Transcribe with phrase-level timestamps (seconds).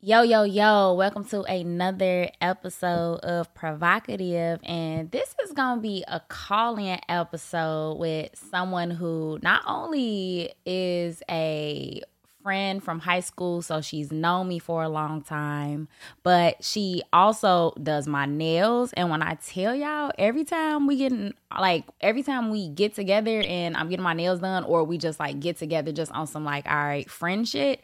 [0.00, 4.60] Yo, yo, yo, welcome to another episode of PrHOEvocative.
[4.62, 10.52] And this is going to be a call in episode with someone who not only
[10.64, 12.00] is a
[12.44, 15.88] friend from high school, so she's known me for a long time,
[16.22, 18.92] but she also does my nails.
[18.92, 21.12] And when I tell y'all, every time we get
[21.58, 25.18] like every time we get together and I'm getting my nails done, or we just
[25.18, 27.82] like get together just on some like, all right, friend shit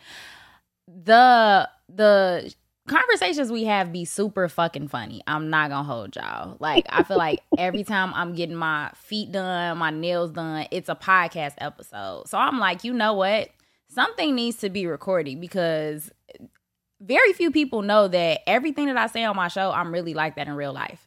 [0.86, 2.54] the the
[2.86, 5.22] conversations we have be super fucking funny.
[5.26, 6.56] I'm not gonna hold y'all.
[6.60, 10.88] Like I feel like every time I'm getting my feet done, my nails done, it's
[10.88, 12.28] a podcast episode.
[12.28, 13.50] So I'm like, you know what?
[13.88, 16.10] Something needs to be recorded because
[17.00, 20.36] very few people know that everything that I say on my show, I'm really like
[20.36, 21.06] that in real life.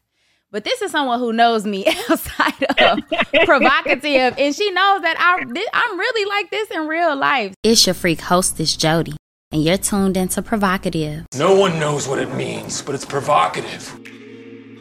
[0.49, 2.99] But this is someone who knows me outside of
[3.33, 5.41] PrHOEvocative, and she knows that I,
[5.73, 7.53] I'm really like this in real life.
[7.63, 9.17] It's your freak hostess, Jody
[9.57, 11.25] and you're tuned into PrHOEvocative.
[11.35, 13.91] No one knows what it means, but it's provocative.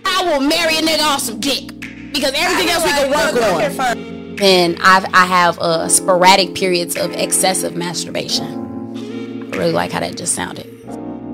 [0.04, 1.68] I will marry a nigga off some dick
[2.12, 4.38] because everything else we can work on.
[4.42, 9.48] And I've, I have uh, sporadic periods of excessive masturbation.
[9.54, 10.66] I really like how that just sounded.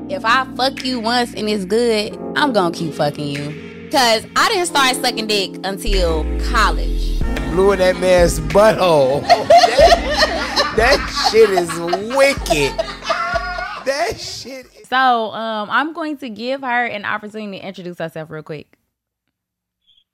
[0.09, 3.89] If I fuck you once and it's good, I'm gonna keep fucking you.
[3.91, 6.23] Cause I didn't start sucking dick until
[6.53, 7.19] college.
[7.51, 9.23] Blew in that man's butthole.
[9.27, 11.69] that, that shit is
[12.15, 12.73] wicked
[13.93, 14.67] that shit.
[14.89, 18.79] So um, I'm going to give her an opportunity to introduce herself real quick.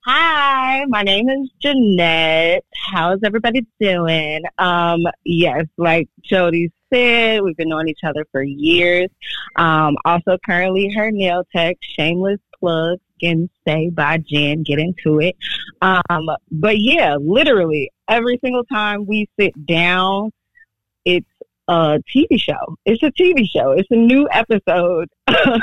[0.05, 2.61] Hi, my name is Jenette.
[2.91, 4.41] How's everybody doing?
[4.57, 9.09] Um, yes, like Jody said, we've been knowing each other for years.
[9.57, 14.63] Um, also currently her nail tech, shameless plug, Skin Say by Jen.
[14.63, 15.35] Get into it.
[15.81, 20.31] Um, but yeah, literally every single time we sit down,
[21.03, 21.27] it's
[21.69, 22.77] a TV show.
[22.83, 23.71] It's a TV show.
[23.71, 25.07] It's a new episode.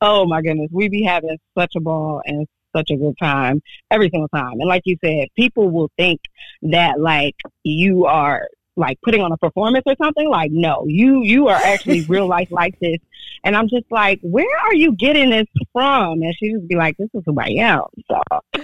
[0.00, 4.08] oh my goodness, we be having such a ball and such a good time every
[4.08, 4.52] single time.
[4.52, 6.20] And like you said, people will think
[6.62, 7.34] that like
[7.64, 8.46] you are
[8.76, 10.28] like putting on a performance or something.
[10.28, 12.98] Like, no, you you are actually real life like this.
[13.44, 16.22] And I'm just like, where are you getting this from?
[16.22, 17.82] And she just be like, this is who I am.
[18.08, 18.62] So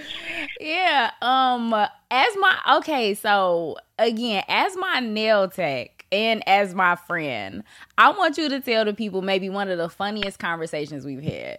[0.61, 1.11] yeah.
[1.21, 1.75] Um.
[2.11, 7.65] As my okay, so again, as my nail tech and as my friend,
[7.97, 11.59] I want you to tell the people maybe one of the funniest conversations we've had.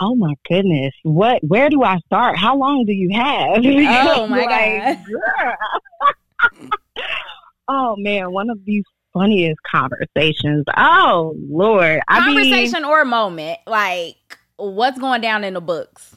[0.00, 0.94] Oh my goodness.
[1.02, 2.38] What where do I start?
[2.38, 3.58] How long do you have?
[4.16, 4.98] oh my like,
[6.50, 6.68] god.
[7.68, 10.64] oh man, one of these funniest conversations.
[10.76, 12.00] Oh Lord.
[12.08, 13.58] Conversation I or moment.
[13.66, 14.16] Like
[14.56, 16.16] what's going down in the books?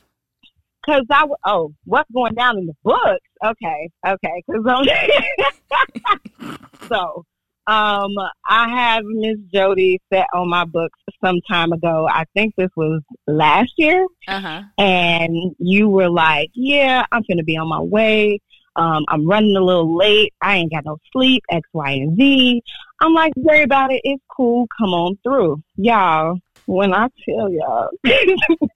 [0.85, 3.27] Cause I oh, what's going down in the books?
[3.43, 4.43] Okay, okay.
[4.49, 6.57] Cause um,
[6.87, 7.25] so,
[7.65, 8.11] um,
[8.47, 12.07] I have Miss Jody set on my books some time ago.
[12.07, 14.61] I think this was last year, uh-huh.
[14.77, 18.39] and you were like, "Yeah, I'm gonna be on my way.
[18.75, 20.33] Um, I'm running a little late.
[20.41, 21.43] I ain't got no sleep.
[21.49, 22.61] X, Y, and Z."
[23.01, 24.01] I'm like, "Worry about it.
[24.03, 24.67] It's cool.
[24.77, 27.89] Come on through, y'all." When I tell y'all.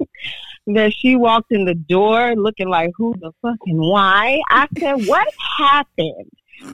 [0.74, 4.40] that she walked in the door looking like who the fucking why.
[4.50, 5.28] I said, what
[5.58, 6.30] happened?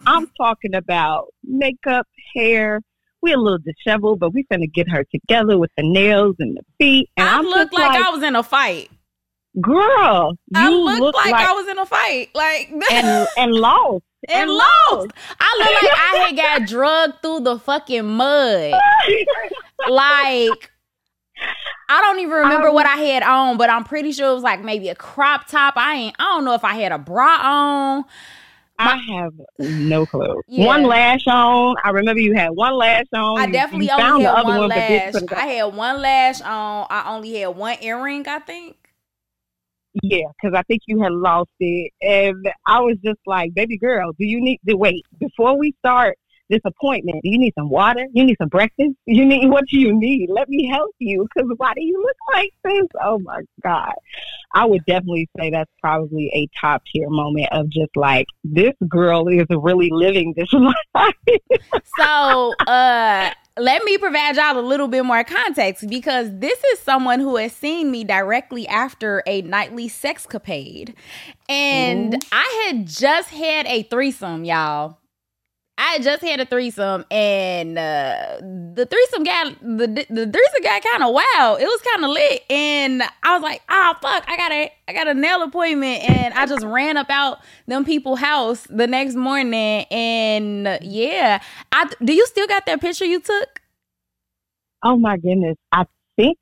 [0.05, 2.81] I'm talking about makeup, hair.
[3.21, 6.63] We a little disheveled, but we finna get her together with the nails and the
[6.77, 7.09] feet.
[7.17, 8.89] And I looked like, like, I was in a fight.
[9.61, 14.03] Girl, I looked look like, like, I was in a fight, like and and lost
[14.27, 14.71] and, and lost.
[14.91, 15.11] lost.
[15.39, 18.73] I look like I had got drugged through the fucking mud.
[19.89, 20.71] like
[21.87, 24.43] I don't even remember um, what I had on, but I'm pretty sure it was
[24.43, 25.75] like maybe a crop top.
[25.77, 26.15] I ain't.
[26.19, 28.05] I don't know if I had a bra on.
[28.77, 30.41] My, I have no clue.
[30.47, 30.65] Yeah.
[30.65, 31.75] One lash on.
[31.83, 33.39] I remember you had one lash on.
[33.39, 35.13] I definitely you, you only had one, one lash.
[35.31, 36.87] I had one lash on.
[36.89, 38.27] I only had one earring.
[38.27, 38.75] I think.
[40.03, 44.11] Yeah, because I think you had lost it, and I was just like, "Baby girl,
[44.19, 46.17] do you need to wait before we start?
[46.49, 47.21] this appointment.
[47.23, 48.05] Do you need some water?
[48.13, 48.91] You need some breakfast?
[49.05, 50.29] You need what do you need?
[50.29, 52.87] Let me help you because why do you look like this?
[53.03, 53.93] Oh my God.
[54.53, 59.27] I would definitely say that's probably a top tier moment of just like this girl
[59.27, 60.51] is really living this
[60.93, 61.13] life.
[61.97, 67.19] so uh let me provide y'all a little bit more context because this is someone
[67.19, 70.93] who has seen me directly after a nightly sexcapade.
[71.47, 72.27] And mm.
[72.31, 74.97] I had just had a threesome, y'all.
[75.77, 81.03] I just had a threesome, and uh, the threesome got the the threesome got kind
[81.03, 81.59] of wild.
[81.59, 84.93] It was kind of lit, and I was like, "Oh fuck, I got a I
[84.93, 89.15] got a nail appointment," and I just ran up out them people house the next
[89.15, 91.41] morning, and uh, yeah,
[91.73, 93.59] I do you still got that picture you took?
[94.83, 95.57] Oh my goodness.
[95.71, 95.85] I
[96.15, 96.37] think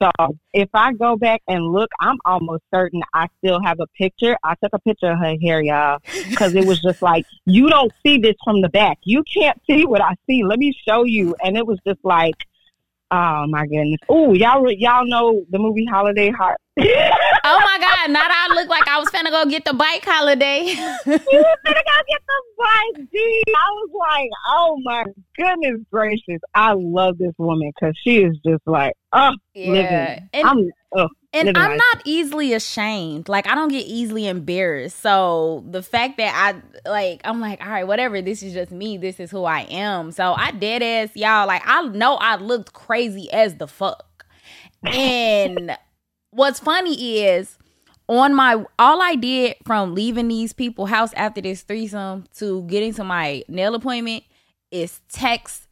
[0.00, 0.10] so.
[0.52, 4.36] If I go back and look, I'm almost certain I still have a picture.
[4.44, 7.92] I took a picture of her hair, y'all, because it was just like, you don't
[8.04, 8.98] see this from the back.
[9.04, 10.44] You can't see what I see.
[10.44, 11.34] Let me show you.
[11.42, 12.36] And it was just like,
[13.10, 14.00] oh my goodness.
[14.08, 16.60] Oh, y'all, y'all know the movie Holiday Heart.
[17.50, 20.64] Oh my God, not I look like I was finna go get the bike holiday.
[20.66, 23.42] you was gonna go get the bike, G.
[23.48, 25.04] I was like, oh my
[25.36, 26.40] goodness gracious.
[26.54, 29.70] I love this woman because she is just like, oh, yeah.
[29.70, 30.28] living.
[30.34, 31.80] And, I'm, oh, and living I'm life.
[31.94, 33.30] not easily ashamed.
[33.30, 34.98] Like I don't get easily embarrassed.
[34.98, 38.98] So the fact that I like I'm like, all right, whatever, this is just me.
[38.98, 40.12] This is who I am.
[40.12, 44.26] So I dead ass y'all, like I know I looked crazy as the fuck.
[44.84, 45.76] And
[46.30, 47.58] what's funny is
[48.08, 52.94] on my all I did from leaving these people house after this threesome to getting
[52.94, 54.24] to my nail appointment
[54.70, 55.68] is text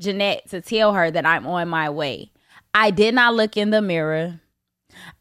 [0.00, 2.32] Jenette to tell her that I'm on my way.
[2.74, 4.40] I did not look in the mirror.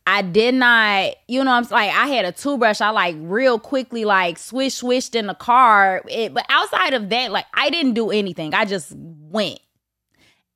[0.05, 2.81] I did not, you know, I'm like I had a toothbrush.
[2.81, 6.01] I like real quickly like swish swished in the car.
[6.07, 8.53] It, but outside of that, like I didn't do anything.
[8.53, 9.59] I just went,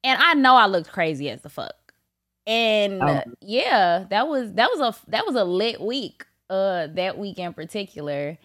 [0.03, 1.84] and I know I looked crazy as the fuck.
[2.47, 3.21] And Oh.
[3.41, 6.25] yeah, that was that was a that was a lit week.
[6.49, 8.37] Uh, that week in particular.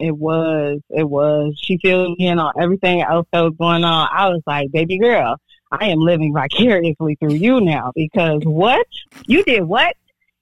[0.00, 0.80] It was.
[0.88, 1.54] It was.
[1.62, 4.08] She filled me in on everything else that was going on.
[4.12, 5.36] I was like, baby girl,
[5.70, 8.86] I am living vicariously through you now because what?
[9.26, 9.94] You did what?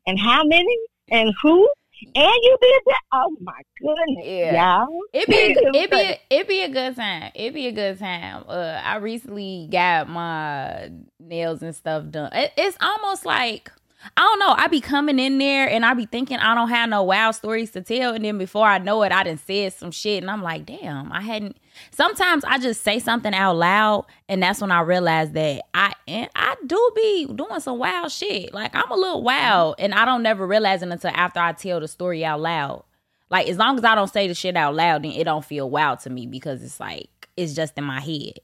[0.07, 0.79] And how many?
[1.11, 1.69] And who?
[2.03, 3.01] And you be did that?
[3.13, 4.25] Oh my goodness.
[4.25, 4.81] Yeah.
[4.81, 5.01] y'all.
[5.13, 7.33] It be a, It was be a, it be a good time.
[7.35, 8.45] It be a good time.
[8.49, 12.31] Uh, I recently got my nails and stuff done.
[12.33, 13.71] It, it's almost like
[14.17, 14.55] I don't know.
[14.57, 17.73] I be coming in there and I be thinking I don't have no wild stories
[17.73, 20.43] to tell, and then before I know it, I done said some shit, and I'm
[20.43, 21.57] like, damn, I hadn't.
[21.91, 26.29] Sometimes I just say something out loud, and that's when I realize that I and
[26.35, 28.53] I do be doing some wild shit.
[28.55, 31.81] Like I'm a little wild, and I don't never realize it until after I tell
[31.81, 32.85] the story out loud.
[33.31, 35.69] Like as long as I don't say the shit out loud, then it don't feel
[35.69, 38.39] wild to me because it's like it's just in my head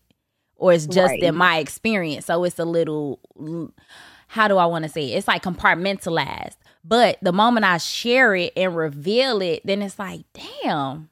[0.57, 1.23] or it's just Right.
[1.23, 2.27] in my experience.
[2.27, 3.19] So it's a little
[4.29, 5.17] how do I want to say it?
[5.17, 6.57] It's like compartmentalized.
[6.85, 10.23] But the moment I share it and reveal it, then it's like,
[10.63, 11.09] damn,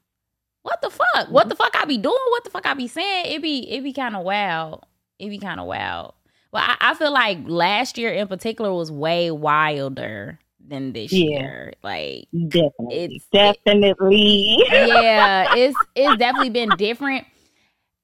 [0.63, 1.29] what the fuck?
[1.31, 1.63] What the mm-hmm.
[1.63, 2.17] fuck I be doing?
[2.31, 3.35] What the fuck I be saying?
[3.35, 4.85] It be it be kind of wild.
[5.19, 6.15] It be kind of wild.
[6.53, 11.41] Well, I, I feel like last year in particular was way wilder than this Yeah.
[11.41, 11.75] year.
[11.83, 13.05] Like Definitely.
[13.05, 14.59] It's- Definitely.
[14.71, 17.27] yeah, it's it's definitely been different,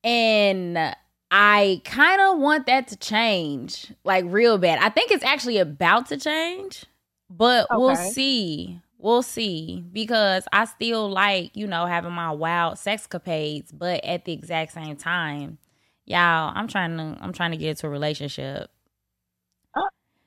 [0.03, 0.95] and
[1.31, 4.79] I kind of want that to change, like real bad.
[4.81, 6.87] I think it's actually about to change,
[7.31, 8.81] but we'll see.
[9.01, 14.25] We'll see because I still like you know having my wild sex capades, but at
[14.25, 15.59] the exact same time,
[16.05, 18.71] y'all, I'm trying to I'm trying to get into a relationship.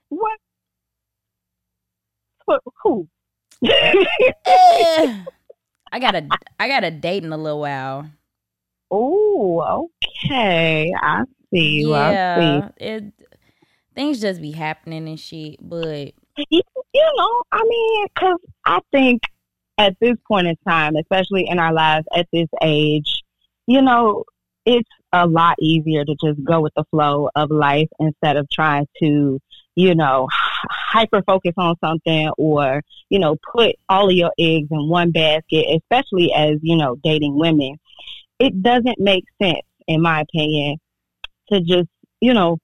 [0.07, 0.39] what?
[2.47, 2.59] Who?
[2.83, 3.07] who?
[3.65, 5.23] Eh.
[5.91, 6.27] I got a
[6.57, 8.09] I got a date in a little while.
[8.89, 9.89] oh,
[10.25, 10.93] okay.
[11.01, 11.23] I
[11.53, 11.81] see.
[11.81, 11.93] you.
[11.93, 12.13] I see.
[12.13, 13.13] yeah, it
[13.93, 15.57] things just be happening and shit.
[15.61, 16.13] But
[16.93, 19.21] you know, I mean, because I think
[19.77, 23.23] at this point in time, especially in our lives at this age,
[23.67, 24.23] you know,
[24.65, 28.87] it's a lot easier to just go with the flow of life instead of trying
[29.01, 29.39] to,
[29.75, 34.89] you know, hyper focus on something or, you know, put all of your eggs in
[34.89, 37.77] one basket, especially as, you know, dating women.
[38.39, 40.77] It doesn't make sense, in my opinion,
[41.49, 42.57] to just, you know,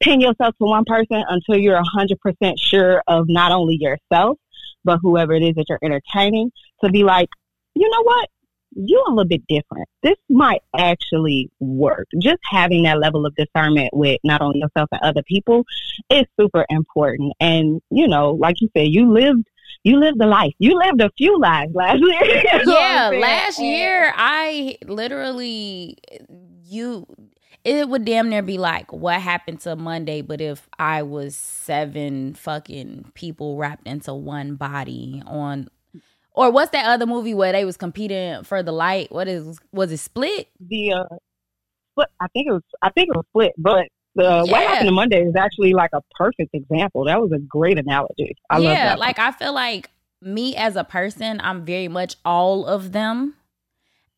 [0.00, 4.38] pin yourself to one person until you're 100% sure of not only yourself,
[4.84, 6.50] but whoever it is that you're entertaining
[6.82, 7.28] to be like,
[7.74, 8.28] you know what?
[8.74, 9.88] You're a little bit different.
[10.02, 12.06] This might actually work.
[12.20, 15.64] Just having that level of discernment with not only yourself and other people
[16.10, 17.32] is super important.
[17.40, 19.48] And, you know, like you said, you lived
[19.84, 20.52] you lived a life.
[20.58, 22.24] You lived a few lives last year.
[22.24, 25.96] You know what yeah, last year I literally
[26.64, 27.06] you
[27.64, 32.34] it would damn near be like what happened to Monday, but if I was seven
[32.34, 35.68] fucking people wrapped into one body on
[36.32, 39.10] or what's that other movie where they was competing for the light?
[39.10, 40.48] What is was it split?
[40.60, 41.04] the uh,
[41.92, 42.08] split.
[42.20, 42.62] I think it was.
[42.80, 43.52] I think it was split.
[43.58, 47.04] But the what happened to Monday is actually like a perfect example.
[47.06, 48.36] That was a great analogy.
[48.48, 48.98] I love yeah, that.
[49.00, 49.90] like I feel like
[50.22, 53.34] me as a person, I'm very much all of them.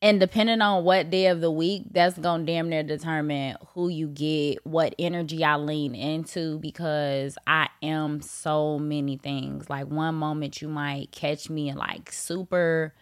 [0.03, 4.07] And depending on what day of the week, that's gonna damn near determine who you
[4.07, 9.69] get, what energy I lean into, because I am so many things.
[9.69, 12.95] Like one moment you might catch me in like super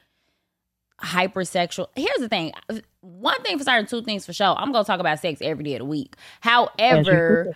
[1.01, 1.87] hypersexual.
[1.95, 2.51] Here's the thing.
[2.99, 4.55] One thing for certain, two things for sure.
[4.57, 6.17] I'm gonna talk about sex every day of the week.
[6.41, 7.55] However,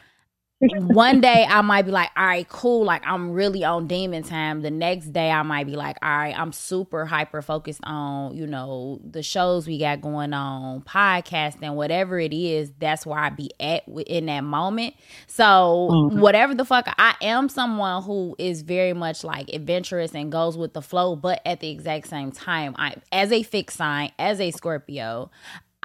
[0.72, 2.86] one day I might be like, all right, cool.
[2.86, 4.62] Like I'm really on demon time.
[4.62, 8.48] The next day I might be like, all right, I'm super hyper focused on, you
[8.48, 12.72] know, the shows we got going on, podcasting, whatever it is.
[12.80, 14.96] That's where I be at in that moment.
[15.28, 16.20] So mm-hmm.
[16.20, 20.74] whatever the fuck, I am someone who is very much like adventurous and goes with
[20.74, 21.16] the flow.
[21.16, 25.32] But at the exact same time, I, as a fixed sign, as a Scorpio,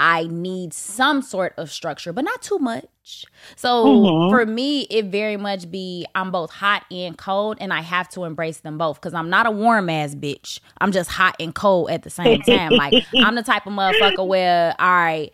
[0.00, 3.26] I need some sort of structure, but not too much.
[3.56, 4.30] So mm-hmm.
[4.30, 8.22] for me, it very much be I'm both hot and cold, and I have to
[8.22, 10.60] embrace them both because I'm not a warm ass bitch.
[10.80, 12.70] I'm just hot and cold at the same time.
[12.70, 15.32] like I'm the type of motherfucker where all right,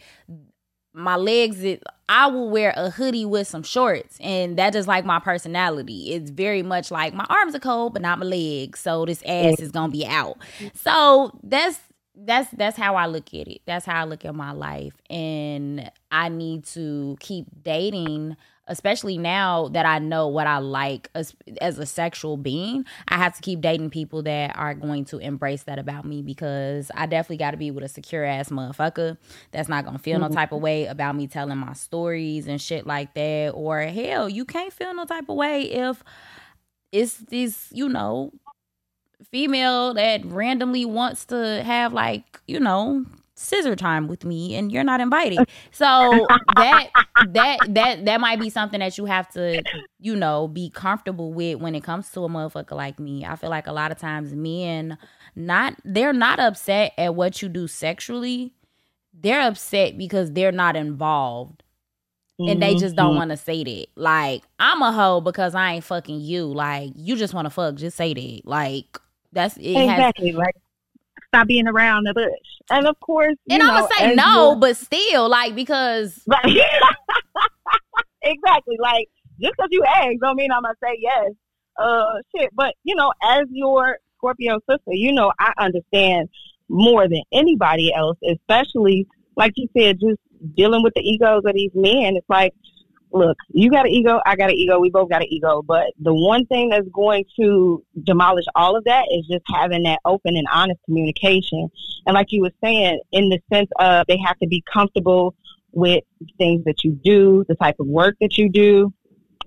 [0.94, 5.04] my legs it, I will wear a hoodie with some shorts, and that is like
[5.04, 6.12] my personality.
[6.14, 8.80] It's very much like my arms are cold, but not my legs.
[8.80, 10.38] So this ass is gonna be out.
[10.72, 11.78] So that's
[12.16, 13.62] that's that's how I look at it.
[13.66, 14.94] That's how I look at my life.
[15.10, 18.36] And I need to keep dating,
[18.68, 22.84] especially now that I know what I like as, as a sexual being.
[23.08, 26.90] I have to keep dating people that are going to embrace that about me because
[26.94, 29.16] I definitely got to be with a secure ass motherfucker
[29.50, 30.32] that's not going to feel mm-hmm.
[30.32, 33.50] no type of way about me telling my stories and shit like that.
[33.50, 36.04] Or hell, you can't feel no type of way if
[36.92, 38.32] it's this, you know,
[39.30, 43.04] female that randomly wants to have like you know
[43.36, 45.38] scissor time with me and you're not invited
[45.72, 46.88] so that
[47.28, 49.60] that that that might be something that you have to
[49.98, 53.50] you know be comfortable with when it comes to a motherfucker like me i feel
[53.50, 54.96] like a lot of times men
[55.34, 58.54] not they're not upset at what you do sexually
[59.12, 61.64] they're upset because they're not involved
[62.38, 63.18] and they just don't mm-hmm.
[63.18, 63.86] want to say that.
[63.94, 66.46] Like, I'm a hoe because I ain't fucking you.
[66.46, 68.40] Like, you just want to fuck, just say that.
[68.44, 68.98] Like,
[69.34, 70.54] that's it exactly has, like
[71.28, 72.30] stop being around the bush.
[72.70, 76.26] And of course, and I'm gonna say no, but still, like because
[78.22, 79.08] exactly, like
[79.40, 81.32] just because you ask don't mean I'm gonna say yes.
[81.76, 82.50] Uh, shit.
[82.54, 86.28] But you know, as your Scorpio sister, you know I understand
[86.68, 90.20] more than anybody else, especially like you said, just
[90.56, 92.16] dealing with the egos of these men.
[92.16, 92.52] It's like
[93.14, 95.92] look, you got an ego, I got an ego, we both got an ego, but
[96.00, 100.36] the one thing that's going to demolish all of that is just having that open
[100.36, 101.70] and honest communication.
[102.06, 105.34] And like you were saying, in the sense of they have to be comfortable
[105.72, 106.02] with
[106.38, 108.92] things that you do, the type of work that you do.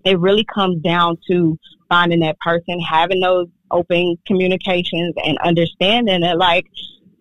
[0.04, 1.58] It really comes down to
[1.90, 6.66] finding that person, having those open communications and understanding that like,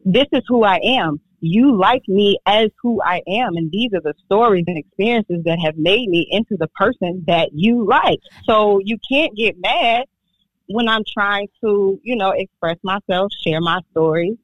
[0.05, 3.57] this is who I am you like me as who I am.
[3.57, 7.51] And these are the stories and experiences that have made me into the person that
[7.53, 8.21] you like.
[8.45, 10.05] So you can't get mad
[10.69, 14.37] when I'm trying to, you know, express myself, share my stories,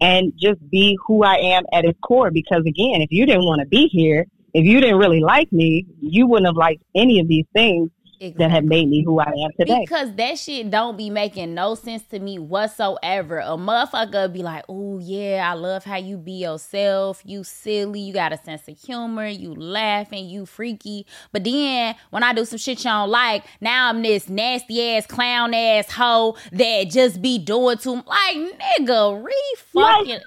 [0.00, 2.30] and just be who I am at its core.
[2.30, 5.86] Because again, if you didn't want to be here, if you didn't really like me,
[6.00, 7.90] you wouldn't have liked any of these things
[8.20, 8.44] Exactly.
[8.44, 9.80] that have made me who I am today.
[9.80, 13.38] Because that shit don't be making no sense to me whatsoever.
[13.38, 17.22] A motherfucker be like, oh yeah, I love how you be yourself.
[17.24, 21.06] You silly, you got a sense of humor, you laughing, you freaky.
[21.32, 25.06] But then when I do some shit you don't like, now I'm this nasty ass
[25.06, 30.12] clown ass hoe that just be doing to like nigga, re fucking.
[30.12, 30.22] Like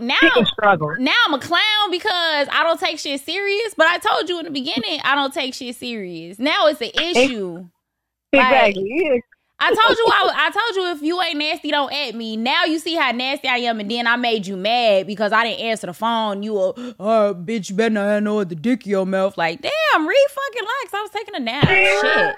[0.00, 0.16] now,
[0.98, 3.74] now I'm a clown because I don't take shit serious.
[3.76, 6.38] But I told you in the beginning, I don't take shit serious.
[6.38, 7.66] Now it's an issue.
[8.32, 9.10] Exactly.
[9.12, 9.22] Like,
[9.60, 12.36] I told you I, I told you if you ain't nasty, don't at me.
[12.36, 15.44] Now you see how nasty I am, and then I made you mad because I
[15.44, 16.42] didn't answer the phone.
[16.42, 19.38] You were, oh, uh, bitch, you better not have no the dick in your mouth.
[19.38, 20.94] Like, damn, re fucking likes.
[20.94, 21.68] I was taking a nap.
[21.68, 22.34] Shit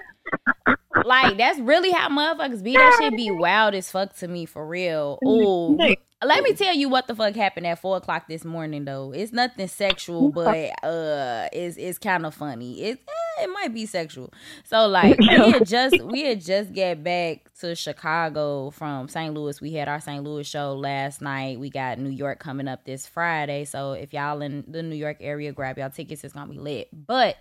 [1.04, 2.74] like that's really how motherfuckers be.
[2.74, 5.18] That shit be wild as fuck to me for real.
[5.24, 5.76] Oh,
[6.24, 9.12] let me tell you what the fuck happened at four o'clock this morning though.
[9.12, 12.82] It's nothing sexual, but uh, it's it's kind of funny.
[12.82, 14.32] It eh, it might be sexual.
[14.64, 19.34] So like we had just we had just get back to Chicago from St.
[19.34, 19.60] Louis.
[19.60, 20.22] We had our St.
[20.22, 21.60] Louis show last night.
[21.60, 23.64] We got New York coming up this Friday.
[23.64, 26.24] So if y'all in the New York area, grab y'all tickets.
[26.24, 26.88] It's gonna be lit.
[26.92, 27.36] But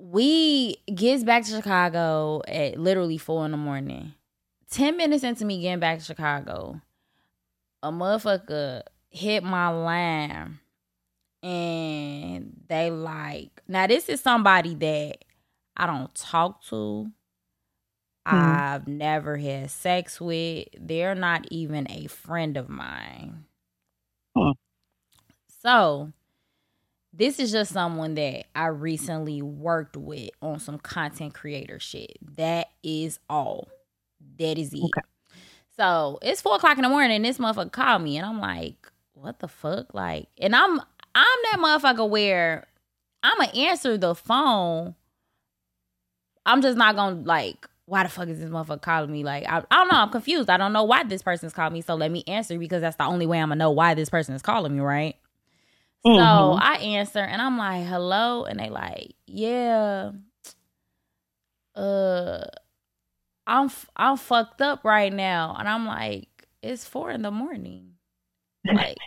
[0.00, 4.14] we gets back to Chicago at literally four in the morning.
[4.70, 6.80] Ten minutes into me getting back to Chicago,
[7.82, 10.60] a motherfucker hit my line
[11.42, 15.24] and they like now this is somebody that
[15.76, 17.10] I don't talk to.
[18.26, 18.36] Hmm.
[18.36, 20.68] I've never had sex with.
[20.78, 23.44] They're not even a friend of mine.
[24.36, 24.54] Huh.
[25.62, 26.12] So
[27.12, 32.16] this is just someone that I recently worked with on some content creator shit.
[32.36, 33.68] That is all.
[34.38, 34.82] That is it.
[34.84, 35.00] Okay.
[35.76, 38.90] So it's four o'clock in the morning, and this motherfucker called me, and I'm like,
[39.14, 39.92] what the fuck?
[39.94, 40.78] Like, and I'm
[41.14, 42.66] I'm that motherfucker where
[43.22, 44.94] I'ma answer the phone.
[46.46, 49.24] I'm just not gonna like, why the fuck is this motherfucker calling me?
[49.24, 49.98] Like, I, I don't know.
[49.98, 50.48] I'm confused.
[50.48, 51.80] I don't know why this person's calling me.
[51.80, 54.34] So let me answer because that's the only way I'm gonna know why this person
[54.34, 55.16] is calling me, right?
[56.04, 56.58] So Mhm.
[56.60, 58.44] I answer and I'm like, hello.
[58.44, 60.12] And they like, yeah.
[61.74, 62.44] Uh
[63.46, 65.56] I'm I'm fucked up right now.
[65.58, 66.28] And I'm like,
[66.62, 67.94] it's four in the morning.
[68.70, 69.02] Like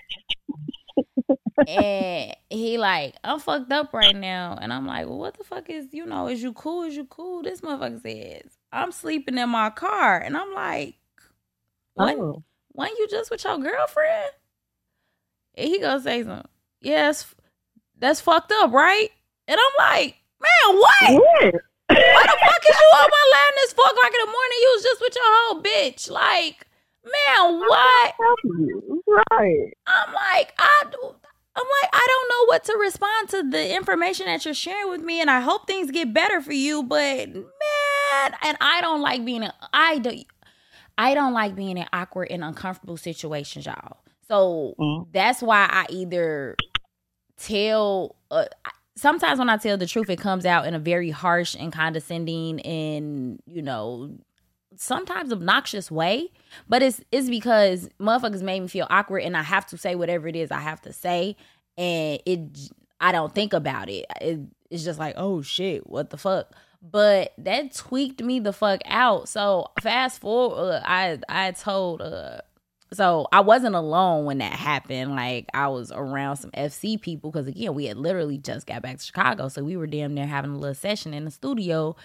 [1.68, 4.58] and he like, I'm fucked up right now.
[4.60, 6.84] And I'm like, well, what the fuck is, you know, is you cool?
[6.84, 7.44] Is you cool?
[7.44, 10.20] This motherfucker says, I'm sleeping in my car.
[10.20, 10.96] And I'm like,
[11.96, 12.18] what?
[12.20, 12.44] Oh.
[12.98, 14.32] You just with your girlfriend?
[15.56, 16.50] And he gonna say something.
[16.84, 17.34] Yes,
[17.98, 19.10] that's fucked up, right?
[19.48, 21.14] And I'm like, man, what?
[21.14, 21.54] What?
[21.90, 24.58] Why the fuck is you on my line this four o'clock in the morning?
[24.62, 26.10] You was just with your whole bitch.
[26.10, 26.68] Like,
[27.04, 28.14] man, what?
[29.32, 29.74] Right.
[29.88, 31.16] I'm like, I do.
[31.56, 35.02] I'm like, I don't know what to respond to the information that you're sharing with
[35.02, 36.82] me, and I hope things get better for you.
[36.84, 39.44] But man, and I don't like being.
[39.44, 40.24] In, I do.
[40.98, 43.98] I don't like being in awkward and uncomfortable situations, y'all.
[44.28, 45.08] So Mm.
[45.14, 46.56] that's why I either
[47.46, 48.16] tell.
[48.32, 48.46] Uh,
[48.96, 52.62] sometimes when I tell the truth, it comes out in a very harsh and condescending
[52.62, 54.18] and you know
[54.78, 56.30] sometimes obnoxious way.
[56.68, 60.28] But it's it's because motherfuckers made me feel awkward, and I have to say whatever
[60.28, 61.36] it is I have to say,
[61.78, 62.40] and it
[63.00, 64.06] I don't think about it.
[64.22, 66.52] it it's just like oh shit, what the fuck.
[66.82, 69.30] But that tweaked me the fuck out.
[69.30, 72.42] So fast forward, I I told uh
[72.94, 75.16] so I wasn't alone when that happened.
[75.16, 78.98] Like I was around some FC people because again, we had literally just got back
[78.98, 81.96] to Chicago, so we were damn near having a little session in the studio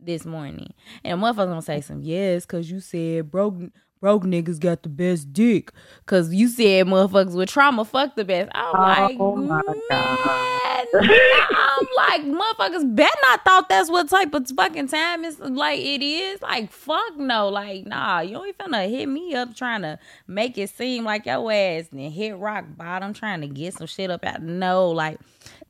[0.00, 0.72] this morning.
[1.04, 3.56] And motherfuckers gonna say some yes, cause you said broke
[4.00, 5.72] broke niggas got the best dick.
[6.06, 8.50] Cause you said motherfuckers with trauma fuck the best.
[8.54, 10.68] I'm like, Oh man.
[10.94, 16.02] I'm like, motherfuckers bet not thought that's what type of fucking time it's like it
[16.02, 16.40] is.
[16.40, 17.48] Like, fuck no.
[17.48, 21.50] Like, nah, you ain't finna hit me up trying to make it seem like your
[21.52, 24.42] ass and hit rock bottom trying to get some shit up out.
[24.42, 25.18] No, like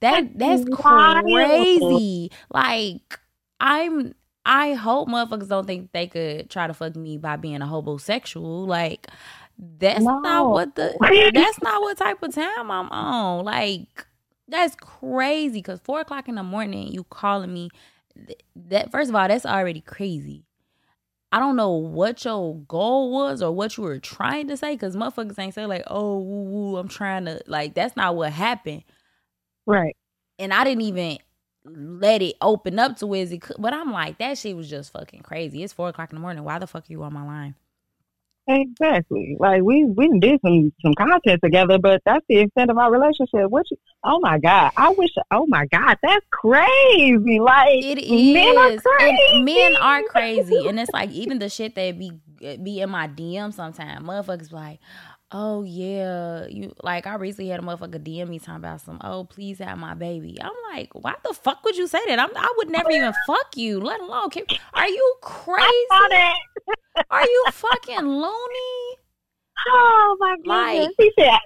[0.00, 2.30] that that's crazy.
[2.52, 3.18] Like,
[3.60, 4.14] I'm
[4.48, 8.66] I hope motherfuckers don't think they could try to fuck me by being a homosexual.
[8.66, 9.08] Like,
[9.58, 10.96] that's not what the
[11.34, 13.44] that's not what type of time I'm on.
[13.44, 14.06] Like,
[14.48, 15.62] that's crazy.
[15.62, 17.70] Cause four o'clock in the morning, you calling me.
[18.56, 20.44] That first of all, that's already crazy.
[21.32, 24.76] I don't know what your goal was or what you were trying to say.
[24.78, 27.74] Cause motherfuckers ain't say like, oh, woo, woo, I'm trying to like.
[27.74, 28.84] That's not what happened
[29.66, 29.96] Right.
[30.38, 31.18] and I didn't even
[31.74, 33.56] let it open up to it could.
[33.58, 35.62] But I'm like, that shit was just fucking crazy.
[35.62, 36.44] It's four o'clock in the morning.
[36.44, 37.54] Why the fuck are you on my line?
[38.50, 39.36] Exactly.
[39.38, 43.50] Like we we did some some content together, but that's the extent of our relationship.
[43.50, 43.70] What?
[43.70, 44.72] You, oh my god!
[44.74, 45.10] I wish.
[45.30, 47.40] Oh my god, that's crazy.
[47.40, 48.32] Like it is.
[48.32, 49.18] men are crazy.
[49.32, 52.12] and men are crazy, and it's like even the shit that be
[52.62, 54.06] be in my DM sometimes.
[54.06, 54.80] Motherfuckers be like,
[55.32, 57.06] oh yeah, you like.
[57.06, 59.00] I recently had a motherfucker DM me talking about some.
[59.02, 60.36] Oh please have my baby.
[60.40, 62.18] I'm like, why the fuck would you say that?
[62.18, 64.30] I'm, I would never even fuck you, let alone.
[64.30, 65.66] Can, are you crazy?
[67.10, 68.30] Are you fucking loony?
[69.70, 70.46] Oh my goodness.
[70.86, 71.38] Like- he said.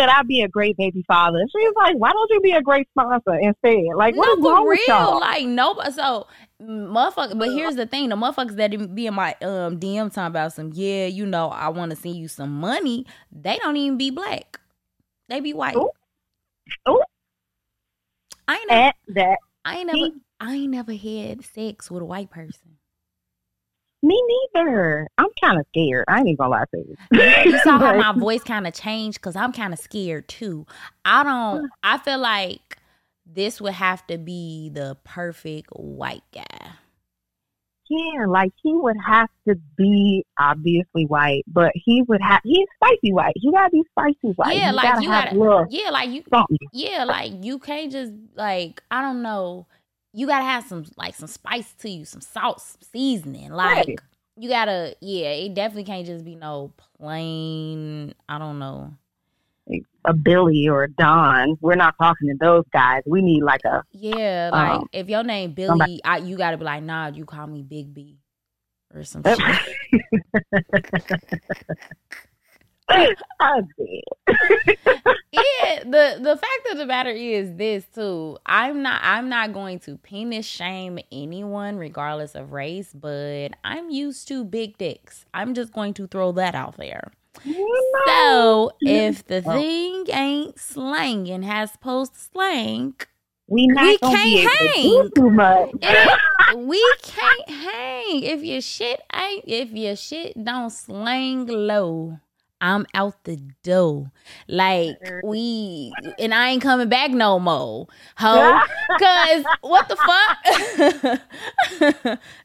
[0.00, 2.62] Said, "I'd be a great baby father." She was like, "Why don't you be a
[2.62, 4.96] great sponsor instead?" Like, what is no, wrong for with real.
[4.96, 5.20] y'all?
[5.20, 5.92] Like nobody.
[5.92, 6.26] So
[6.62, 7.38] motherfucker.
[7.38, 10.72] But here's the thing: the motherfuckers that be in my um DM talking about some.
[10.74, 13.06] Yeah, you know, I want to send you some money.
[13.30, 14.58] They don't even be black.
[15.28, 15.76] They be white.
[15.76, 15.90] Ooh.
[16.88, 17.02] Ooh.
[18.48, 18.82] I ain't never.
[18.88, 20.14] At that, I ain't never.
[20.40, 22.78] I ain't never had sex with a white person.
[24.02, 24.22] Me
[24.54, 25.08] neither.
[25.18, 26.04] I'm kind of scared.
[26.08, 26.96] I ain't even gonna lie to you.
[27.52, 30.66] You saw how my voice kind of changed because I'm kind of scared too.
[31.04, 31.70] I don't.
[31.82, 32.78] I feel like
[33.26, 36.70] this would have to be the perfect white guy.
[37.92, 43.12] Yeah, like he would have to be obviously white, but he would have he's spicy
[43.12, 43.32] white.
[43.34, 44.56] He gotta be spicy white.
[44.56, 46.22] Yeah, He like gotta you gotta- Yeah, like you.
[46.32, 46.56] something.
[46.72, 49.66] Yeah, like you can't just like I don't know.
[50.12, 53.50] You gotta have some like some spice to you, some salt, some seasoning.
[53.52, 53.98] Like Right.
[54.36, 55.28] you gotta, yeah.
[55.30, 58.14] It definitely can't just be no plain.
[58.28, 58.92] I don't know.
[60.04, 61.56] A Billy or a Don.
[61.60, 63.02] We're not talking to those guys.
[63.06, 66.56] We need like a Yeah, like Um, if your name Billy, somebody- I, you gotta
[66.56, 68.18] be like, nah, you call me Big B
[68.92, 69.38] or some shit.
[73.40, 74.04] I did.
[75.32, 78.38] yeah, the the fact of the matter is this too.
[78.46, 84.28] I'm not I'm not going to penis shame anyone regardless of race, but I'm used
[84.28, 85.24] to big dicks.
[85.32, 87.12] I'm just going to throw that out there.
[88.06, 92.94] So if the thing ain't slanging has post slang,
[93.48, 95.10] we not we can't hang.
[95.14, 95.70] too much.
[96.56, 98.22] we can't hang.
[98.22, 102.18] If your shit ain't if your shit don't slang low,
[102.60, 104.10] I'm out the door.
[104.48, 107.86] Like we and I ain't coming back no more.
[108.18, 108.60] Ho.
[108.98, 110.38] Cause what the fuck?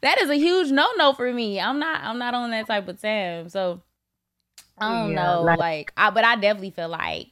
[0.01, 1.59] that is a huge no no for me.
[1.59, 3.49] I'm not I'm not on that type of time.
[3.49, 3.81] So
[4.77, 5.41] I don't Yeah, know.
[5.43, 7.27] like- Like I but I definitely feel like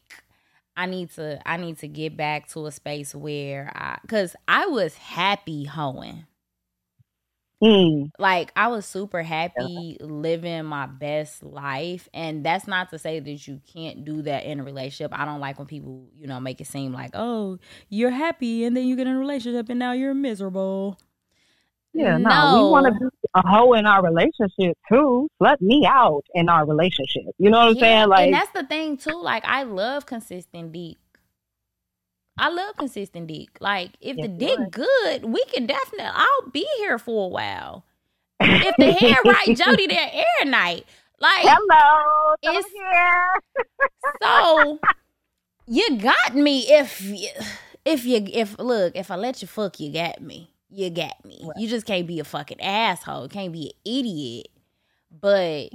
[0.75, 4.65] I need to I need to get back to a space where I cuz I
[4.65, 6.25] was happy hoeing.
[7.61, 13.19] Mm, Like I was super happy living my best life and that's not to say
[13.19, 15.11] that you can't do that in a relationship.
[15.17, 17.57] I don't like when people, you know, make it seem like, "Oh,
[17.89, 20.99] you're happy and then you get in a relationship and now you're miserable."
[21.93, 25.29] yeah, no, we want to be a hoe in our relationship too.
[25.39, 27.33] Let me out in our relationship.
[27.37, 28.07] You know what I'm Yeah, saying?
[28.09, 29.21] Like, and that's the thing too.
[29.21, 30.97] Like I love consistent dick.
[32.37, 33.49] I love consistent dick.
[33.59, 36.11] Like if the dick good, we can definitely.
[36.13, 37.83] I'll be here for a while.
[38.39, 40.85] If the hair right, Jody there air night.
[41.19, 43.27] Like hello, I'm It's- here.
[44.21, 44.79] so,
[45.67, 46.65] you got me.
[46.67, 47.29] If you,
[47.85, 50.49] if you if look if I let you fuck, you got me.
[50.69, 51.47] You got me.
[51.55, 53.29] You just can't be a fucking asshole.
[53.29, 54.47] Can't be an idiot.
[55.21, 55.69] But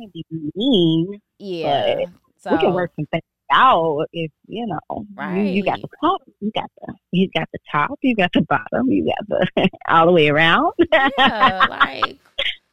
[0.57, 1.21] mean.
[1.39, 2.05] yeah,
[2.39, 5.07] so we can work some things out if you know.
[5.21, 8.43] You, you got the top, you got the you got the top, you got the
[8.43, 10.73] bottom, you got the all the way around.
[10.93, 12.19] yeah, like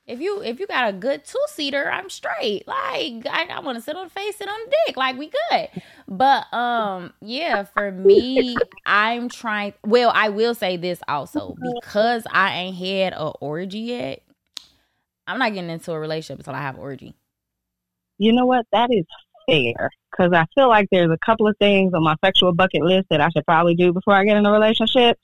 [0.08, 2.68] if you if you got a good two seater, I'm straight.
[2.68, 4.98] Like I, I want to sit on the face, sit on the dick.
[4.98, 5.70] Like we good.
[6.08, 9.74] But um, yeah, for me, I'm trying.
[9.84, 14.22] Well, I will say this also because I ain't had a orgy yet.
[15.28, 17.16] I'm not getting into a relationship until I have an orgy.
[18.20, 18.68] you know what?
[18.72, 19.06] That is
[19.48, 23.08] fair because I feel like there's a couple of things on my sexual bucket list
[23.10, 25.18] that I should probably do before I get in a relationship.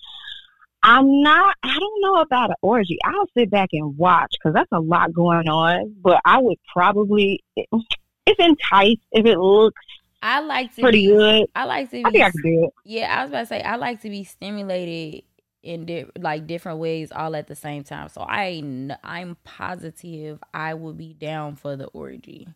[0.83, 1.55] I'm not.
[1.61, 2.97] I don't know about an orgy.
[3.05, 5.95] I'll sit back and watch because that's a lot going on.
[6.01, 9.79] But I would probably, if enticed, if it looks
[10.21, 12.63] I like to pretty be, good, I like to I think I be could do
[12.65, 12.73] it.
[12.83, 15.23] Yeah, I was about to say I like to be stimulated
[15.63, 18.09] in di- like different ways all at the same time.
[18.09, 18.63] So I
[19.03, 22.47] I'm positive I will be down for the orgy.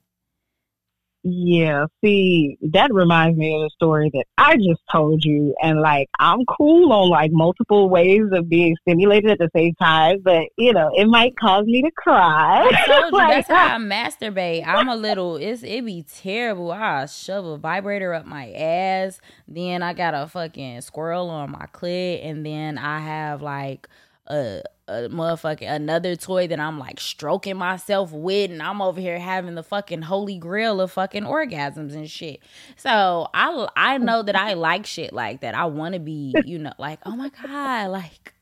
[1.28, 5.56] Yeah, see, that reminds me of the story that I just told you.
[5.60, 10.20] And like, I'm cool on like multiple ways of being stimulated at the same time,
[10.24, 12.70] but you know, it might cause me to cry.
[12.72, 14.68] I told you Like, that's how I masturbate.
[14.68, 16.72] I'm a little it's it'd be terrible.
[16.72, 21.66] I shove a vibrator up my ass, then I got a fucking squirrel on my
[21.74, 23.90] clit, and then I have like
[24.28, 29.20] a a motherfucking another toy that I'm like stroking myself with, and I'm over here
[29.20, 32.42] having the fucking holy grail of fucking orgasms and shit.
[32.76, 35.56] So I I know that I like shit like that.
[35.56, 38.34] I want to be, you know, like oh my god, like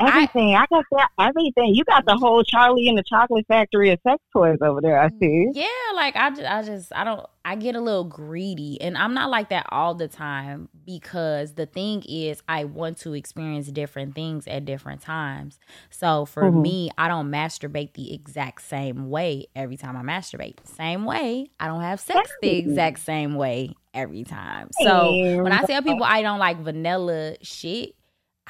[0.00, 0.54] everything.
[0.54, 1.74] I, got that everything.
[1.74, 5.00] You got the whole Charlie and the Chocolate Factory of sex toys over there.
[5.00, 5.48] I see.
[5.52, 9.14] Yeah, like I just, I just, I don't, I get a little greedy, and I'm
[9.14, 14.14] not like that all the time because the thing is, I want to experience different
[14.14, 15.58] things at different times.
[15.90, 16.62] So for Mhm.
[16.62, 20.66] me, I don't masturbate the exact same way every time I masturbate.
[20.66, 24.68] Same way, I don't have sex the exact same way every time.
[24.72, 27.94] So when I tell people I don't like vanilla shit,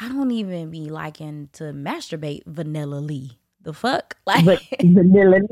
[0.01, 3.39] I don't even be liking to masturbate vanilla Lee.
[3.63, 4.45] The fuck, like.
[4.45, 5.41] But vanilla.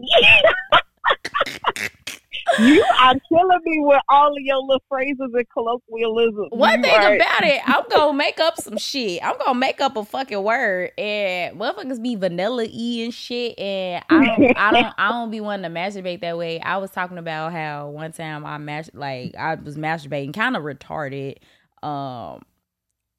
[2.61, 6.49] you are killing me with all of your little phrases and colloquialisms.
[6.51, 9.21] One thing about it, I'm gonna make up some shit.
[9.25, 13.59] I'm gonna make up a fucking word, and motherfuckers be vanilla e and shit.
[13.59, 16.61] And I don't, I don't, I don't be wanting to masturbate that way.
[16.61, 20.63] I was talking about how one time I mas- like I was masturbating, kind of
[20.63, 21.39] retarded.
[21.83, 22.43] Um,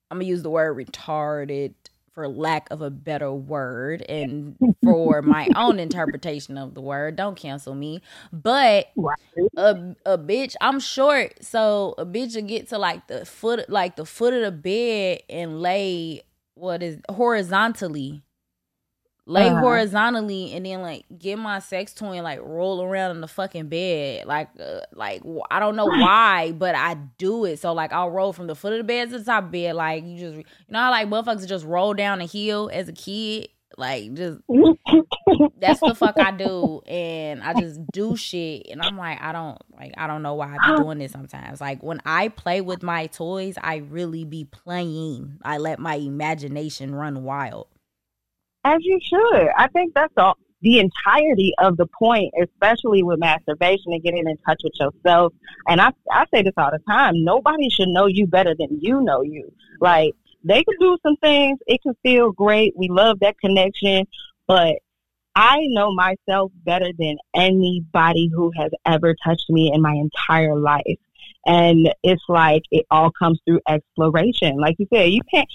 [0.09, 1.73] I'm gonna use the word retarded
[2.13, 7.15] for lack of a better word, and for my own interpretation of the word.
[7.15, 8.87] Don't cancel me, but
[9.57, 10.55] a a bitch.
[10.61, 14.41] I'm short, so a bitch will get to like the foot, like the foot of
[14.41, 16.21] the bed, and lay
[16.55, 18.23] what is horizontally,
[19.29, 19.59] lay Uh-huh.
[19.59, 23.67] horizontally, and then like get my sex toy and like roll around in the fucking
[23.67, 27.59] bed, like uh, like I don't know why, but I do it.
[27.59, 29.63] So like I'll roll from the foot of the bed to the top of the
[29.65, 32.87] bed, like you just you know how like motherfuckers just roll down a hill as
[32.89, 33.49] a kid.
[33.77, 34.39] Like just
[35.59, 39.57] that's the fuck I do, and I just do shit, and I'm like, I don't
[39.77, 41.61] like, I don't know why I be doing this sometimes.
[41.61, 45.37] Like when I play with my toys, I really be playing.
[45.43, 47.67] I let my imagination run wild.
[48.63, 49.47] As you should.
[49.57, 54.37] I think that's all the entirety of the point, especially with masturbation and getting in
[54.37, 55.33] touch with yourself.
[55.67, 57.23] And I I say this all the time.
[57.23, 59.51] Nobody should know you better than you know you.
[59.79, 61.59] Like they can do some things.
[61.67, 62.73] It can feel great.
[62.75, 64.07] We love that connection,
[64.47, 64.77] but
[65.35, 70.97] I know myself better than anybody who has ever touched me in my entire life.
[71.45, 74.57] And it's like it all comes through exploration.
[74.57, 75.47] Like you said, you can't.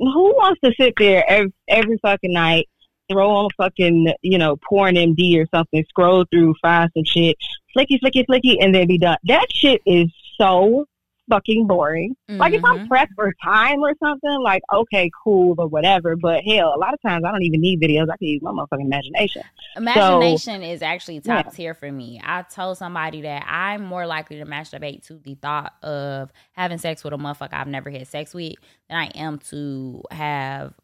[0.00, 2.68] Who wants to sit there every, every fucking night,
[3.10, 7.36] throw on fucking, you know, porn MD or something, scroll through, find some shit,
[7.76, 9.18] flicky, flicky, flicky, and then be done?
[9.24, 10.06] That shit is
[10.40, 10.86] so
[11.30, 12.16] fucking boring.
[12.28, 12.40] Mm-hmm.
[12.40, 16.16] Like if I'm pressed for time or something, like okay, cool or whatever.
[16.16, 18.08] But hell, a lot of times I don't even need videos.
[18.10, 19.42] I can use my motherfucking imagination.
[19.76, 21.50] Imagination so, is actually top yeah.
[21.50, 22.20] tier for me.
[22.22, 27.04] I told somebody that I'm more likely to masturbate to the thought of having sex
[27.04, 28.56] with a motherfucker I've never had sex with
[28.88, 30.74] than I am to have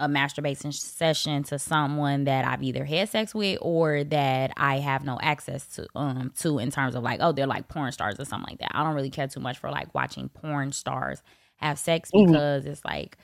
[0.00, 5.04] a masturbation session to someone that I've either had sex with or that I have
[5.04, 8.24] no access to um to in terms of like oh they're like porn stars or
[8.24, 8.72] something like that.
[8.74, 11.22] I don't really care too much for like watching porn stars
[11.56, 12.32] have sex mm-hmm.
[12.32, 12.72] because mm-hmm.
[12.72, 13.18] it's like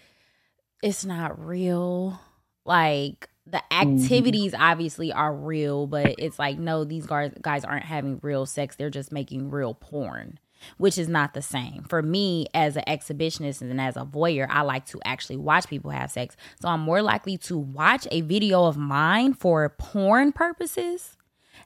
[0.83, 2.21] it's not real.
[2.65, 4.03] Like the mm-hmm.
[4.03, 4.63] activities mm-hmm.
[4.63, 8.77] obviously are real, but it's like no these guys guys aren't having real sex.
[8.77, 10.39] They're just making real porn
[10.79, 11.85] which is not the same.
[11.89, 15.91] For me, as an exhibitionist and as a voyeur, I like to actually watch people
[15.91, 16.37] have sex.
[16.61, 21.17] So I'm more likely to watch a video of mine for porn purposes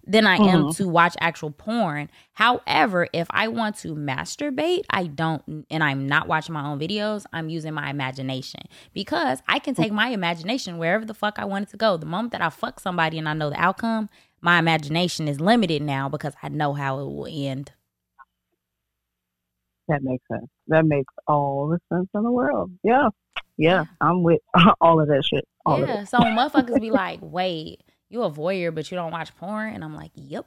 [0.06, 0.70] than I am mm-hmm.
[0.70, 2.10] to watch actual porn.
[2.32, 7.24] However, if I want to masturbate, I don't, and I'm not watching my own videos,
[7.32, 8.62] I'm using my imagination
[8.94, 11.96] because I can take my imagination wherever the fuck I want it to go.
[11.96, 14.08] The moment that I fuck somebody and I know the outcome,
[14.40, 17.72] my imagination is limited now because I know how it will end.
[19.90, 20.46] That makes sense.
[20.68, 22.70] That makes all the sense in the world.
[22.84, 23.08] Yeah.
[23.56, 23.86] Yeah.
[24.00, 24.40] I'm with
[24.80, 25.44] all of that shit.
[25.66, 26.04] All yeah.
[26.04, 29.74] So motherfuckers be like, wait, you a voyeur, but you don't watch porn?
[29.74, 30.46] And I'm like, yep.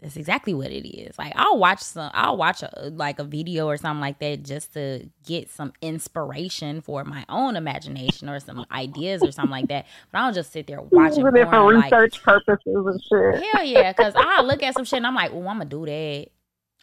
[0.00, 1.18] That's exactly what it is.
[1.18, 4.74] Like I'll watch some I'll watch a, like a video or something like that just
[4.74, 9.86] to get some inspiration for my own imagination or some ideas or something like that.
[10.12, 13.42] But I don't just sit there watching porn, for research like, purposes and shit.
[13.52, 15.84] Hell yeah, because I look at some shit and I'm like, oh, I'm gonna do
[15.86, 16.28] that.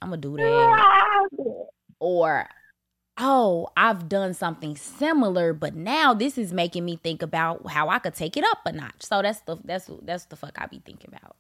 [0.01, 1.29] I'm gonna do that.
[1.99, 2.47] Or
[3.17, 7.99] oh, I've done something similar, but now this is making me think about how I
[7.99, 9.01] could take it up a notch.
[9.01, 11.35] So that's the that's that's the fuck I be thinking about.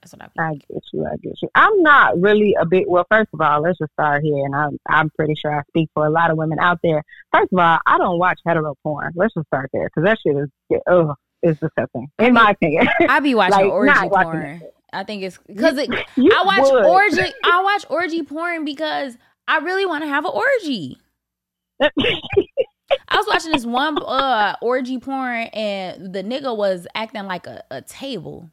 [0.00, 0.26] That's what I.
[0.26, 1.06] Be I get you.
[1.06, 1.48] I get you.
[1.54, 2.84] I'm not really a big.
[2.86, 5.88] Well, first of all, let's just start here, and I'm I'm pretty sure I speak
[5.94, 7.02] for a lot of women out there.
[7.32, 9.12] First of all, I don't watch hetero porn.
[9.16, 12.88] Let's just start there because that shit is oh, is disgusting in my opinion.
[13.08, 14.62] I be watching like, orgy porn.
[14.94, 16.84] I think it's because it, I watch would.
[16.86, 17.32] orgy.
[17.44, 19.16] I watch orgy porn because
[19.48, 20.98] I really want to have an orgy.
[21.80, 27.64] I was watching this one uh orgy porn and the nigga was acting like a,
[27.70, 28.50] a table.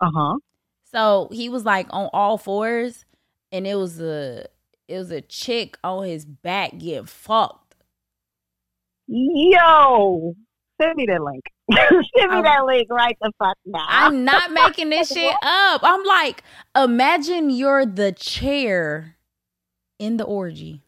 [0.00, 0.36] Uh huh.
[0.84, 3.04] So he was like on all fours,
[3.52, 4.46] and it was a
[4.88, 7.74] it was a chick on his back getting fucked.
[9.08, 10.34] Yo,
[10.80, 11.44] send me that link.
[12.16, 13.84] Send me that link right the fuck now.
[13.88, 15.80] I'm not making this shit up.
[15.82, 16.44] I'm like,
[16.76, 19.16] imagine you're the chair
[19.98, 20.82] in the orgy.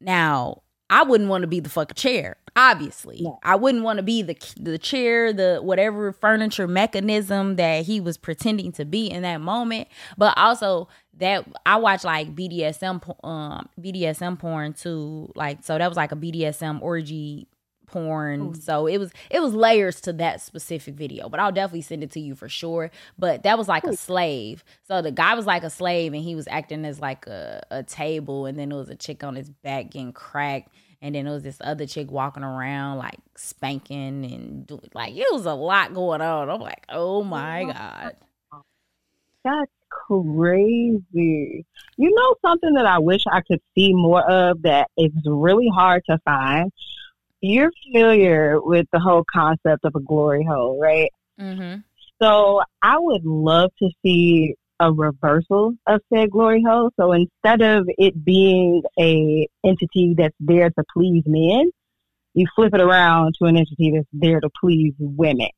[0.00, 2.36] Now, I wouldn't want to be the fucking chair.
[2.56, 3.38] Obviously, no.
[3.42, 8.16] I wouldn't want to be the the chair, the whatever furniture mechanism that he was
[8.16, 9.88] pretending to be in that moment.
[10.16, 15.30] But also that I watch like BDSM um BDSM porn too.
[15.34, 17.48] Like so that was like a BDSM orgy
[17.90, 18.48] porn.
[18.48, 18.54] Ooh.
[18.54, 22.10] So it was it was layers to that specific video, but I'll definitely send it
[22.12, 22.90] to you for sure.
[23.18, 23.90] But that was like Ooh.
[23.90, 24.64] a slave.
[24.86, 27.82] So the guy was like a slave and he was acting as like a, a
[27.82, 30.70] table and then there was a chick on his back getting cracked
[31.00, 35.26] and then there was this other chick walking around like spanking and doing like it
[35.32, 36.50] was a lot going on.
[36.50, 38.16] I'm like, oh my God.
[39.44, 41.64] That's crazy.
[41.96, 46.02] You know something that I wish I could see more of that is really hard
[46.10, 46.72] to find
[47.40, 51.10] you're familiar with the whole concept of a glory hole, right?
[51.40, 51.80] Mm-hmm.
[52.20, 56.90] So I would love to see a reversal of said glory hole.
[56.98, 61.70] So instead of it being a entity that's there to please men,
[62.34, 65.48] you flip it around to an entity that's there to please women.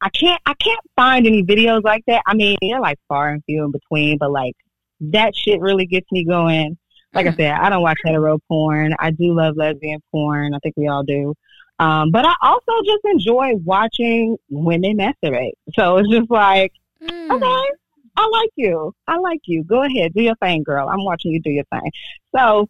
[0.00, 2.22] I can't I can't find any videos like that.
[2.26, 4.54] I mean, they're like far and few in between, but like
[5.00, 6.76] that shit really gets me going.
[7.14, 8.94] Like I said, I don't watch hetero porn.
[8.98, 10.54] I do love lesbian porn.
[10.54, 11.34] I think we all do.
[11.78, 15.52] Um, but I also just enjoy watching women masturbate.
[15.74, 16.72] So it's just like,
[17.02, 17.30] Mm.
[17.30, 17.70] okay,
[18.16, 18.94] I like you.
[19.06, 19.64] I like you.
[19.64, 20.88] Go ahead, do your thing, girl.
[20.88, 21.90] I'm watching you do your thing.
[22.34, 22.68] So,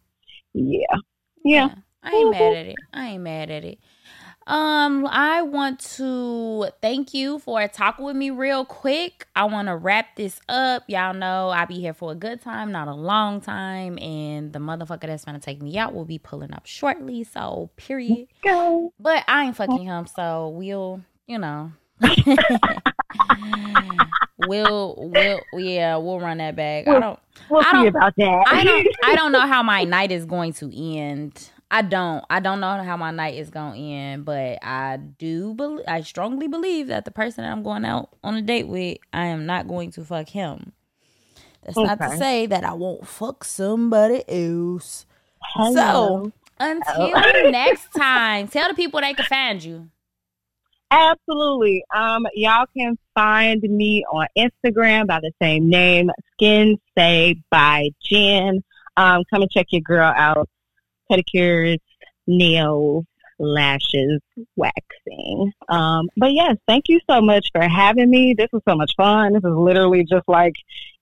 [0.53, 0.95] yeah,
[1.45, 1.69] yeah.
[2.03, 2.75] I ain't mad at it.
[2.91, 3.79] I ain't mad at it.
[4.47, 9.25] Um, I want to thank you for talking with me real quick.
[9.35, 10.83] I want to wrap this up.
[10.87, 14.59] Y'all know I be here for a good time, not a long time, and the
[14.59, 17.23] motherfucker that's gonna take me out will be pulling up shortly.
[17.23, 18.27] So, period.
[18.43, 18.93] Go.
[18.99, 21.71] But I ain't fucking him, so we'll, you know.
[24.47, 26.87] we'll we'll yeah, we'll run that back.
[26.87, 28.43] I don't We'll I see don't- about that.
[28.47, 31.49] I don't I don't know how my night is going to end.
[31.75, 32.23] I don't.
[32.29, 36.03] I don't know how my night is going to end, but I do believe I
[36.03, 39.45] strongly believe that the person that I'm going out on a date with, I am
[39.45, 40.71] not going to fuck him.
[41.65, 45.05] That's not to say that I won't fuck somebody else.
[45.41, 46.31] Hello.
[46.31, 49.89] So, until next time, tell the people they can find you.
[50.89, 51.83] Absolutely.
[51.93, 58.63] Um, y'all can find me on Instagram by the same name, Skin Say by Jen.
[58.95, 60.47] Um, come and check your girl out.
[61.11, 61.77] Pedicures,
[62.27, 63.05] nails,
[63.39, 64.21] lashes,
[64.55, 65.51] waxing.
[65.69, 68.33] Um, but yes, thank you so much for having me.
[68.37, 69.33] This was so much fun.
[69.33, 70.53] This is literally just like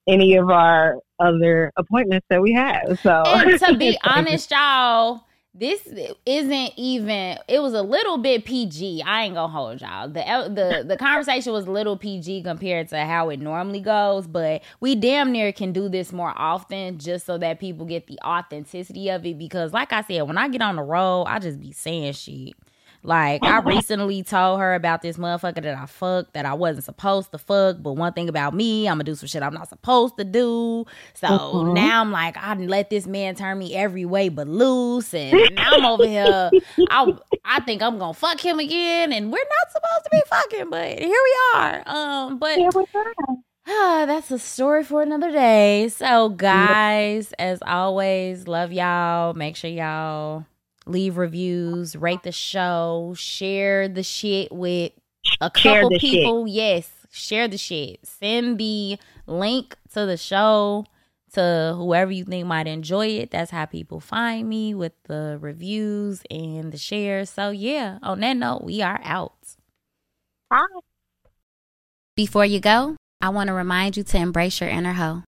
[0.07, 2.99] any of our other appointments that we have.
[3.01, 5.23] So And to be honest, y'all,
[5.55, 5.87] this
[6.25, 7.37] isn't even.
[7.47, 9.03] It was a little bit PG.
[9.03, 10.09] I ain't gonna hold y'all.
[10.09, 14.63] The the the conversation was a little PG compared to how it normally goes, but
[14.79, 19.09] we damn near can do this more often just so that people get the authenticity
[19.09, 19.37] of it.
[19.37, 22.53] Because, like I said, when I get on the road, I just be saying shit.
[23.03, 27.31] Like I recently told her about this motherfucker that I fucked that I wasn't supposed
[27.31, 30.17] to fuck, but one thing about me, I'm gonna do some shit I'm not supposed
[30.17, 30.85] to do.
[31.13, 35.31] So now I'm like, I let this man turn me every way but loose, and
[35.55, 36.49] now I'm over here.
[36.89, 37.13] I
[37.45, 40.99] I think I'm gonna fuck him again, and we're not supposed to be fucking, but
[40.99, 41.83] here we are.
[41.85, 43.05] Um, but Here we go.
[43.65, 45.87] Ah, that's a story for another day.
[45.87, 49.33] So, guys, as always, love y'all.
[49.35, 50.45] Make sure y'all
[50.85, 54.91] leave reviews, rate the show, share the shit with
[55.41, 56.11] a Share couple the shit.
[56.11, 56.47] people.
[56.47, 58.05] Yes, share the shit.
[58.05, 60.85] Send the link to the show
[61.33, 63.31] to whoever you think might enjoy it.
[63.31, 67.29] That's how people find me with the reviews and the shares.
[67.29, 69.55] So, yeah, on that note, we are out.
[70.49, 70.65] Bye.
[72.15, 75.23] Before you go, I want to remind you to embrace your inner hoe.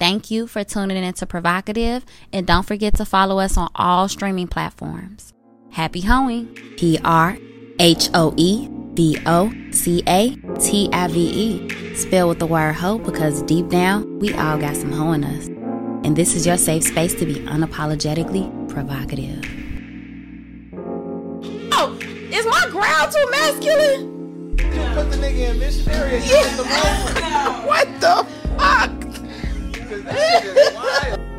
[0.00, 2.02] Thank you for tuning in to PrHOEvocative,
[2.32, 5.32] and don't forget to follow us on all streaming platforms.
[5.70, 6.46] Happy hoeing!
[6.76, 7.38] P R
[7.78, 11.94] H O E V O C A T I V E.
[11.94, 15.46] Spell with the word hoe because deep down, we all got some hoe in us.
[16.04, 19.44] And this is your safe space to be unapologetically provocative.
[21.72, 21.96] Oh,
[22.32, 24.56] is my growl too masculine?
[24.94, 26.64] Put the nigga in missionary and get the.
[27.64, 28.26] What the
[28.58, 29.03] fuck?
[29.88, 31.33] Cause that shit is wild.